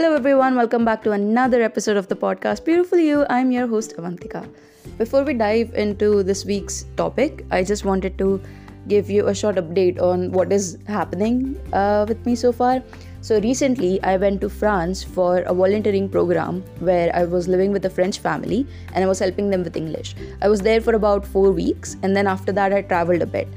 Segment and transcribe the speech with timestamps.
[0.00, 0.56] Hello, everyone.
[0.56, 3.26] Welcome back to another episode of the podcast Beautiful You.
[3.28, 4.48] I'm your host, Avantika.
[4.96, 8.40] Before we dive into this week's topic, I just wanted to
[8.88, 12.82] give you a short update on what is happening uh, with me so far.
[13.20, 17.84] So, recently, I went to France for a volunteering program where I was living with
[17.84, 20.14] a French family and I was helping them with English.
[20.40, 23.48] I was there for about four weeks, and then after that, I traveled a bit.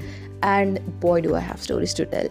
[0.42, 2.28] And boy, do I have stories to tell.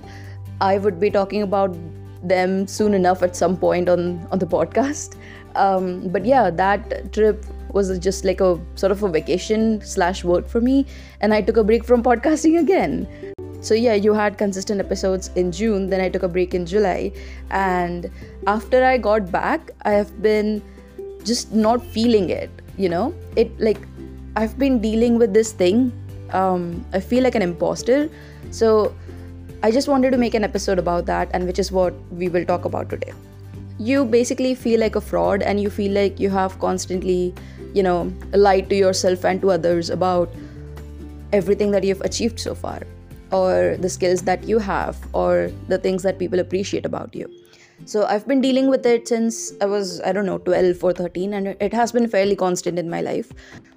[0.61, 1.75] I would be talking about
[2.23, 5.17] them soon enough at some point on on the podcast.
[5.55, 10.49] Um, but yeah, that trip was just like a sort of a vacation slash work
[10.49, 10.87] for me,
[11.21, 13.07] and I took a break from podcasting again.
[13.61, 17.13] So yeah, you had consistent episodes in June, then I took a break in July,
[17.51, 18.11] and
[18.47, 20.63] after I got back, I have been
[21.25, 22.51] just not feeling it.
[22.77, 23.79] You know, it like
[24.37, 25.93] I've been dealing with this thing.
[26.31, 28.09] Um, I feel like an imposter.
[28.51, 28.95] So
[29.65, 32.45] I just wanted to make an episode about that, and which is what we will
[32.45, 33.13] talk about today.
[33.79, 37.33] You basically feel like a fraud, and you feel like you have constantly,
[37.73, 40.35] you know, lied to yourself and to others about
[41.33, 42.83] everything that you've achieved so far,
[43.31, 47.31] or the skills that you have, or the things that people appreciate about you.
[47.85, 51.35] So I've been dealing with it since I was, I don't know, 12 or 13,
[51.35, 53.33] and it has been fairly constant in my life.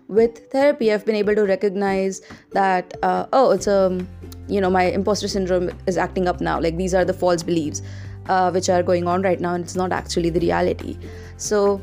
[0.07, 4.05] With therapy, I've been able to recognize that, uh, oh, it's a
[4.47, 6.59] you know my imposter syndrome is acting up now.
[6.59, 7.81] Like these are the false beliefs
[8.29, 10.97] uh, which are going on right now and it's not actually the reality.
[11.37, 11.81] So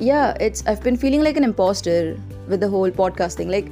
[0.00, 3.50] yeah it's i've been feeling like an imposter with the whole podcasting.
[3.50, 3.70] Like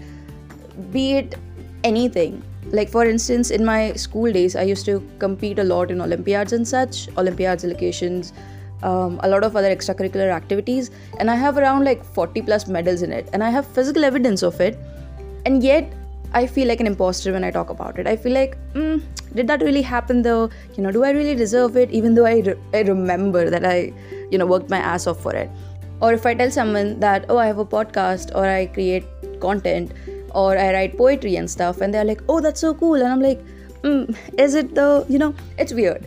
[0.92, 1.36] be it
[1.84, 6.00] anything like for instance in my school days i used to compete a lot in
[6.00, 8.32] olympiads and such olympiads allocations
[8.82, 13.02] um, a lot of other extracurricular activities and i have around like 40 plus medals
[13.02, 14.78] in it and i have physical evidence of it
[15.46, 15.92] and yet
[16.34, 18.06] I feel like an imposter when I talk about it.
[18.06, 19.02] I feel like, mm,
[19.34, 20.50] did that really happen though?
[20.76, 21.90] You know, do I really deserve it?
[21.90, 23.94] Even though I, re- I remember that I,
[24.30, 25.50] you know, worked my ass off for it.
[26.02, 29.04] Or if I tell someone that, oh, I have a podcast or I create
[29.40, 29.92] content
[30.42, 32.94] or I write poetry and stuff, and they're like, oh, that's so cool.
[32.94, 33.42] And I'm like,
[33.82, 35.04] mm, is it though?
[35.08, 36.06] You know, it's weird.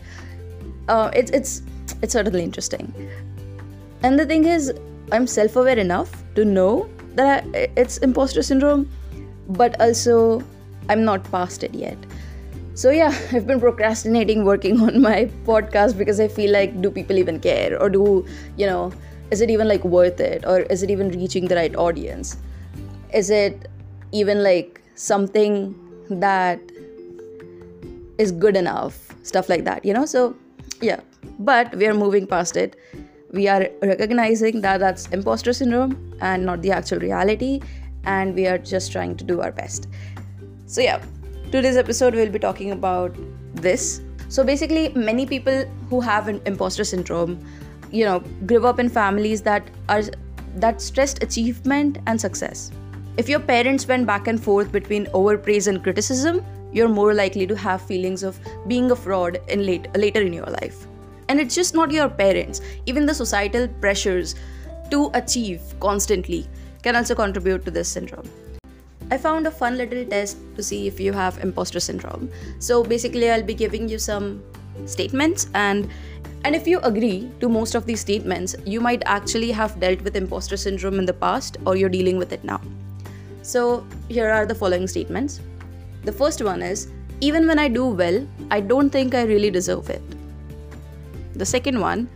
[0.88, 1.62] Uh, it's, it's,
[2.00, 2.92] it's certainly interesting.
[4.02, 4.72] And the thing is,
[5.12, 8.88] I'm self aware enough to know that I, it's imposter syndrome
[9.48, 10.42] but also
[10.88, 11.96] I'm not past it yet.
[12.74, 17.18] So, yeah, I've been procrastinating working on my podcast because I feel like, do people
[17.18, 17.80] even care?
[17.80, 18.26] Or do,
[18.56, 18.92] you know,
[19.30, 20.44] is it even like worth it?
[20.46, 22.36] Or is it even reaching the right audience?
[23.12, 23.68] Is it
[24.12, 25.74] even like something
[26.08, 26.60] that
[28.18, 29.14] is good enough?
[29.22, 30.04] Stuff like that, you know?
[30.04, 30.36] So,
[30.80, 31.00] yeah,
[31.38, 32.76] but we are moving past it.
[33.32, 37.60] We are recognizing that that's imposter syndrome and not the actual reality
[38.04, 39.88] and we are just trying to do our best.
[40.66, 41.02] So, yeah,
[41.50, 43.14] today's episode we'll be talking about
[43.54, 44.00] this.
[44.28, 47.38] So, basically, many people who have an imposter syndrome,
[47.90, 50.02] you know, grew up in families that are
[50.56, 52.70] that stressed achievement and success.
[53.18, 56.42] If your parents went back and forth between overpraise and criticism,
[56.72, 60.46] you're more likely to have feelings of being a fraud in late, later in your
[60.46, 60.86] life.
[61.28, 64.34] And it's just not your parents, even the societal pressures
[64.90, 66.46] to achieve constantly
[66.82, 68.28] can also contribute to this syndrome.
[69.10, 72.30] I found a fun little test to see if you have imposter syndrome.
[72.60, 74.42] So basically, I'll be giving you some
[74.86, 75.90] statements and
[76.44, 80.16] and if you agree to most of these statements, you might actually have dealt with
[80.16, 82.60] imposter syndrome in the past or you're dealing with it now.
[83.42, 85.40] So, here are the following statements.
[86.04, 86.88] The first one is
[87.20, 90.02] even when I do well, I don't think I really deserve it.
[91.34, 92.08] The second one,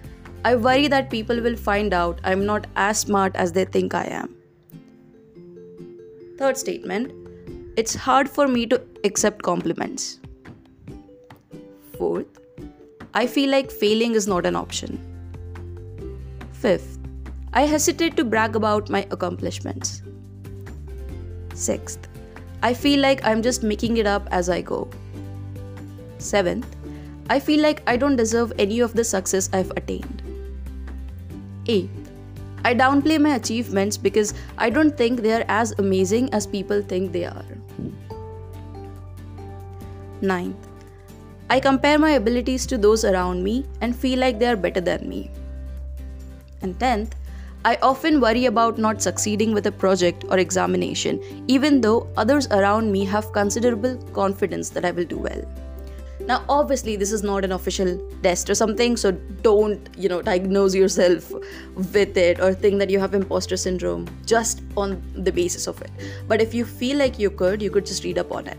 [0.45, 4.05] I worry that people will find out I'm not as smart as they think I
[4.05, 4.35] am.
[6.39, 7.13] Third statement
[7.77, 10.19] it's hard for me to accept compliments.
[11.99, 12.39] Fourth,
[13.13, 14.99] I feel like failing is not an option.
[16.53, 16.99] Fifth,
[17.53, 20.03] I hesitate to brag about my accomplishments.
[21.56, 22.06] Sixth,
[22.62, 24.91] I feel like I'm just making it up as I go.
[26.19, 26.77] Seventh,
[27.31, 30.22] I feel like I don't deserve any of the success I've attained.
[31.66, 32.10] Eighth,
[32.63, 37.13] I downplay my achievements because I don't think they are as amazing as people think
[37.13, 37.45] they are.
[40.21, 40.69] Ninth,
[41.48, 45.09] I compare my abilities to those around me and feel like they are better than
[45.09, 45.31] me.
[46.60, 47.15] And tenth,
[47.66, 52.92] I often worry about not succeeding with a project or examination, even though others around
[52.92, 55.42] me have considerable confidence that I will do well.
[56.28, 59.10] Now, obviously, this is not an official test or something, so
[59.42, 61.33] don't, you know, diagnose yourself
[61.92, 65.91] with it or think that you have imposter syndrome just on the basis of it.
[66.28, 68.59] But if you feel like you could, you could just read up on it.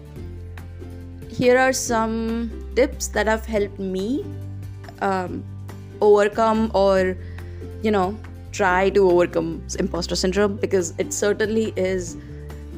[1.29, 4.25] Here are some tips that have helped me
[4.99, 5.45] um,
[6.01, 7.15] overcome or
[7.81, 8.17] you know
[8.57, 12.17] try to overcome imposter syndrome because it certainly is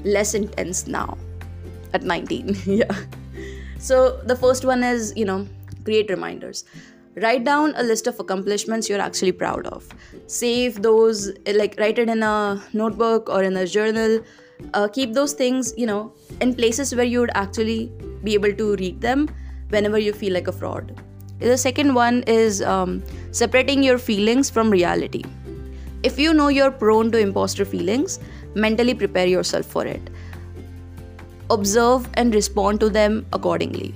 [0.04, 1.18] less intense now
[1.94, 2.96] at 19 yeah.
[3.80, 5.48] So the first one is you know
[5.86, 6.66] create reminders.
[7.16, 9.88] Write down a list of accomplishments you're actually proud of.
[10.28, 11.32] Save those
[11.62, 14.20] like write it in a notebook or in a journal.
[14.74, 17.92] Uh, keep those things you know in places where you would actually
[18.24, 19.30] be able to read them
[19.70, 21.02] whenever you feel like a fraud.
[21.40, 23.02] The second one is um,
[23.32, 25.24] separating your feelings from reality
[26.02, 28.20] if you know you're prone to imposter feelings
[28.56, 30.02] mentally prepare yourself for it.
[31.50, 33.94] Observe and respond to them accordingly.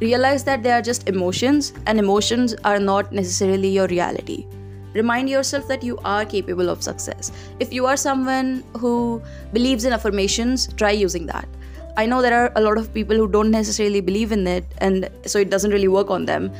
[0.00, 4.46] Realize that they are just emotions and emotions are not necessarily your reality.
[4.94, 7.30] Remind yourself that you are capable of success.
[7.60, 9.20] If you are someone who
[9.52, 11.48] believes in affirmations try using that.
[11.96, 15.10] I know there are a lot of people who don't necessarily believe in it and
[15.26, 16.52] so it doesn't really work on them.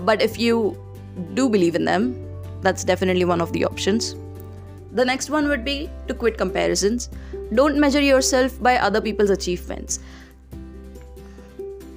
[0.00, 0.76] But if you
[1.34, 2.25] do believe in them
[2.62, 4.14] that's definitely one of the options.
[4.92, 7.10] The next one would be to quit comparisons.
[7.54, 10.00] Don't measure yourself by other people's achievements.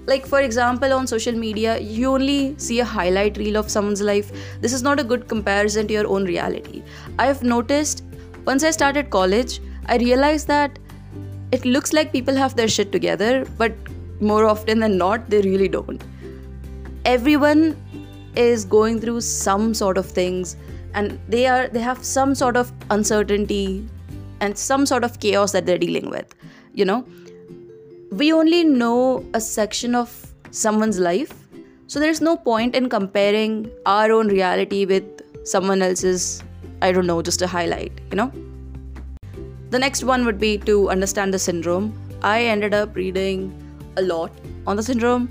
[0.05, 4.31] Like for example on social media you only see a highlight reel of someone's life.
[4.59, 6.83] This is not a good comparison to your own reality.
[7.17, 8.03] I've noticed
[8.45, 9.59] once i started college
[9.93, 10.79] i realized that
[11.51, 13.73] it looks like people have their shit together but
[14.19, 16.03] more often than not they really don't.
[17.05, 17.75] Everyone
[18.35, 20.55] is going through some sort of things
[20.93, 23.87] and they are they have some sort of uncertainty
[24.39, 26.35] and some sort of chaos that they're dealing with
[26.73, 27.05] you know
[28.11, 31.33] we only know a section of someone's life,
[31.87, 35.03] so there's no point in comparing our own reality with
[35.47, 36.43] someone else's,
[36.81, 38.31] I don't know, just a highlight, you know?
[39.69, 41.93] The next one would be to understand the syndrome.
[42.23, 43.53] I ended up reading
[43.97, 44.31] a lot
[44.65, 45.29] on the syndrome,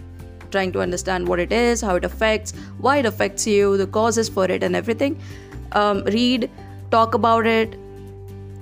[0.51, 4.29] trying to understand what it is, how it affects, why it affects you, the causes
[4.29, 5.19] for it, and everything.
[5.73, 6.51] Um, read,
[6.91, 7.77] talk about it,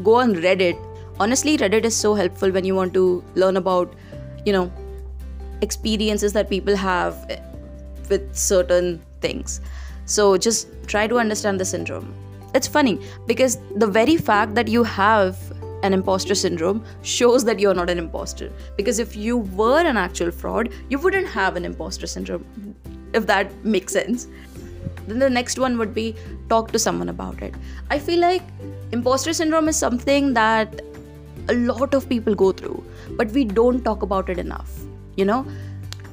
[0.03, 0.77] go on Reddit.
[1.19, 3.95] Honestly, Reddit is so helpful when you want to learn about
[4.47, 4.71] you know
[5.63, 7.41] experiences that people have
[8.09, 9.61] with certain things
[10.05, 12.15] so just try to understand the syndrome
[12.55, 15.37] it's funny because the very fact that you have
[15.83, 20.31] an imposter syndrome shows that you're not an imposter because if you were an actual
[20.31, 22.45] fraud you wouldn't have an imposter syndrome
[23.13, 24.27] if that makes sense.
[25.07, 26.15] Then the next one would be
[26.49, 27.55] talk to someone about it.
[27.91, 28.43] I feel like
[28.93, 30.81] imposter syndrome is something that
[31.49, 34.87] a lot of people go through but we don't talk about it enough
[35.17, 35.47] you know?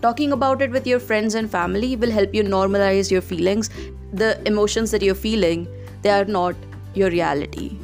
[0.02, 3.70] Talking about it with your friends and family will help you normalize your feelings.
[4.12, 5.68] The emotions that you're feeling
[6.02, 6.56] they are not
[6.94, 7.78] your reality.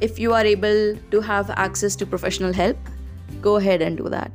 [0.00, 2.76] If you are able to have access to professional help
[3.40, 4.30] go ahead and do that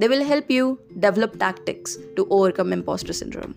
[0.00, 0.66] they will help you
[1.06, 3.54] develop tactics to overcome imposter syndrome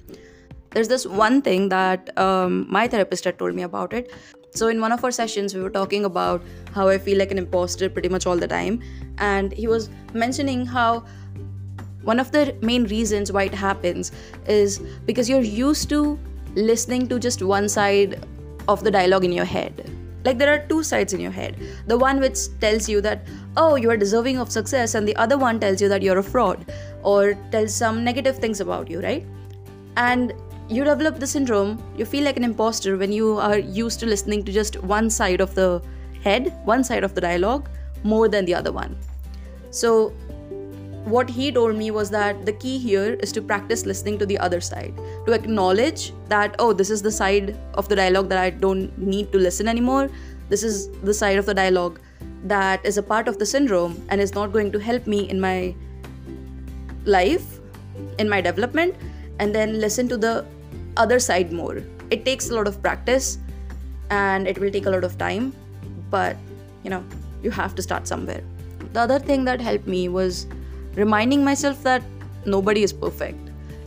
[0.76, 4.14] there's this one thing that um, my therapist had told me about it
[4.56, 6.44] so, in one of our sessions, we were talking about
[6.74, 8.82] how I feel like an imposter pretty much all the time.
[9.18, 11.06] And he was mentioning how
[12.04, 14.12] one of the main reasons why it happens
[14.48, 16.20] is because you're used to
[16.54, 18.28] listening to just one side
[18.68, 19.90] of the dialogue in your head.
[20.24, 21.58] Like there are two sides in your head.
[21.88, 23.26] The one which tells you that,
[23.58, 26.24] oh, you are deserving of success, and the other one tells you that you're a
[26.24, 26.72] fraud
[27.04, 29.26] or tells some negative things about you, right?
[29.98, 30.34] And
[30.70, 34.44] you develop the syndrome, you feel like an imposter when you are used to listening
[34.46, 35.82] to just one side of the
[36.24, 37.70] head, one side of the dialogue,
[38.04, 38.98] more than the other one.
[39.70, 40.10] So,
[41.06, 44.38] what he told me was that the key here is to practice listening to the
[44.38, 44.94] other side,
[45.26, 49.32] to acknowledge that, oh, this is the side of the dialogue that I don't need
[49.34, 50.10] to listen anymore.
[50.48, 52.00] This is the side of the dialogue
[52.44, 55.40] that is a part of the syndrome and is not going to help me in
[55.40, 55.76] my
[57.06, 57.60] life,
[58.20, 58.96] in my development
[59.40, 60.46] and then listen to the
[60.98, 61.82] other side more.
[62.10, 63.38] It takes a lot of practice
[64.10, 65.54] and it will take a lot of time,
[66.10, 66.38] but
[66.84, 67.04] you know,
[67.42, 68.44] you have to start somewhere.
[68.94, 70.46] The other thing that helped me was
[70.96, 72.04] reminding myself that
[72.46, 73.40] nobody is perfect.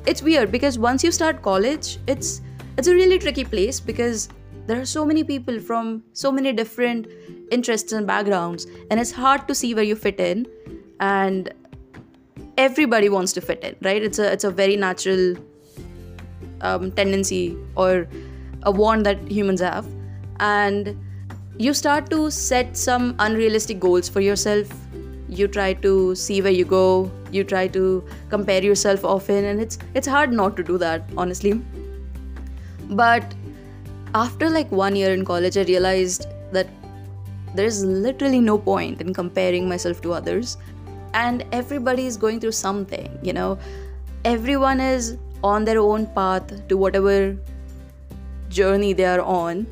[0.06, 2.40] It's weird because once you start college, it's
[2.76, 4.28] it's a really tricky place because
[4.66, 7.06] there are so many people from so many different
[7.50, 10.46] interests and backgrounds and it's hard to see where you fit in
[11.00, 11.52] and
[12.58, 14.02] everybody wants to fit in right?
[14.02, 15.36] It's a it's a very natural
[16.60, 18.08] um, tendency or
[18.62, 19.86] a want that humans have.
[20.40, 20.96] And
[21.58, 24.68] you start to set some unrealistic goals for yourself.
[25.28, 27.10] You try to see where you go.
[27.32, 31.60] You try to compare yourself often and it's it's hard not to do that honestly.
[32.90, 33.34] But
[34.20, 36.68] after like one year in college i realized that
[37.54, 40.56] there's literally no point in comparing myself to others
[41.24, 43.50] and everybody is going through something you know
[44.24, 47.36] everyone is on their own path to whatever
[48.48, 49.66] journey they are on.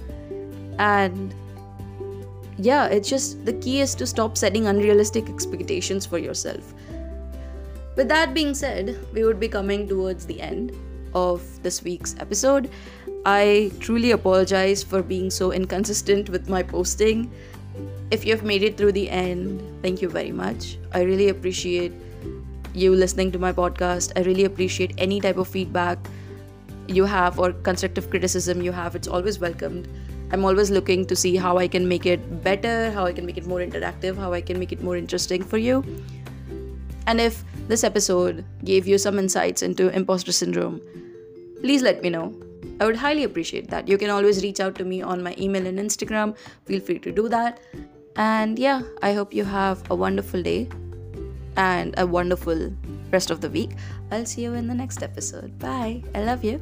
[0.79, 1.35] And
[2.59, 6.75] yeah, it's just the key is to stop setting unrealistic expectations for yourself.
[7.97, 10.77] With that being said, we would be coming towards the end
[11.15, 12.71] of this week's episode.
[13.26, 17.31] I truly apologize for being so inconsistent with my posting.
[18.11, 20.76] If you have made it through the end, thank you very much.
[20.93, 21.93] I really appreciate
[22.75, 24.12] you listening to my podcast.
[24.14, 25.99] I really appreciate any type of feedback
[26.87, 28.95] you have or constructive criticism you have.
[28.95, 29.88] It's always welcomed.
[30.31, 33.38] I'm always looking to see how I can make it better, how I can make
[33.38, 35.83] it more interactive, how I can make it more interesting for you.
[37.07, 40.83] And if this episode gave you some insights into imposter syndrome,
[41.62, 42.35] please let me know.
[42.81, 43.88] I would highly appreciate that.
[43.88, 46.37] You can always reach out to me on my email and Instagram.
[46.64, 47.61] Feel free to do that.
[48.16, 50.69] And yeah, I hope you have a wonderful day
[51.57, 52.73] and a wonderful
[53.11, 53.71] rest of the week.
[54.11, 55.59] I'll see you in the next episode.
[55.59, 56.02] Bye.
[56.14, 56.61] I love you.